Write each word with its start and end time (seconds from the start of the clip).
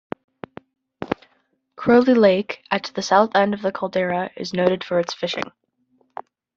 Crowley 1.75 2.15
Lake, 2.15 2.63
at 2.71 2.91
the 2.95 3.03
south 3.03 3.35
end 3.35 3.53
of 3.53 3.61
the 3.61 3.71
caldera, 3.71 4.31
is 4.35 4.51
noted 4.51 4.83
for 4.83 4.97
its 4.99 5.13
fishing. 5.13 5.51